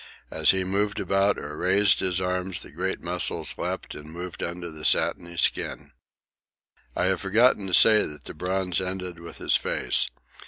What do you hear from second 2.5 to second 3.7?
the great muscles